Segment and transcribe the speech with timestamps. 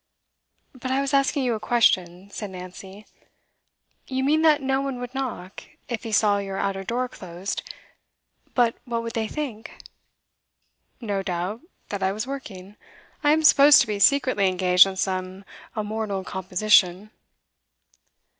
[0.73, 3.05] 'But I was asking you a question,' said Nancy.
[4.07, 7.61] 'You mean that no one would knock, if he saw your outer door closed.
[8.55, 9.77] But what would they think?'
[10.99, 12.77] 'No doubt that I was working.
[13.23, 15.45] I am supposed to be secretly engaged on some
[15.77, 17.11] immortal composition.